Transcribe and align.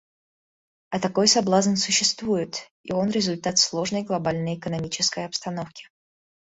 А 0.89 0.99
такой 0.99 1.27
соблазн 1.27 1.75
существует, 1.75 2.71
и 2.81 2.91
он 2.91 3.11
результат 3.11 3.59
сложной 3.59 4.01
глобальной 4.01 4.57
экономической 4.57 5.25
обстановки. 5.27 5.89